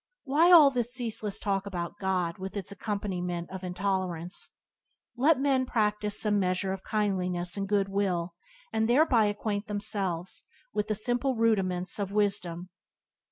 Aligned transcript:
Why 0.23 0.51
all 0.51 0.71
this 0.71 0.91
ceaseless 0.95 1.37
talk 1.37 1.67
about 1.67 1.99
God, 1.99 2.39
with 2.39 2.57
its 2.57 2.71
accompaniment 2.71 3.51
of 3.51 3.63
intolerance? 3.63 4.49
Let 5.15 5.39
men 5.39 5.67
practice 5.67 6.19
some 6.19 6.39
measure 6.39 6.73
of 6.73 6.83
kindliness 6.83 7.55
and 7.55 7.69
good 7.69 7.87
will, 7.87 8.33
and 8.73 8.89
thereby 8.89 9.25
acquaint 9.25 9.67
themselves 9.67 10.43
with 10.73 10.87
the 10.87 10.95
simple 10.95 11.35
rudiments 11.35 11.99
of 11.99 12.11
wisdom. 12.11 12.69